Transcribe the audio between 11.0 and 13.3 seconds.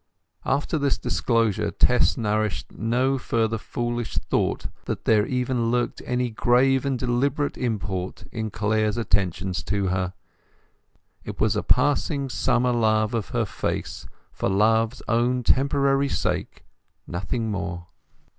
It was a passing summer love of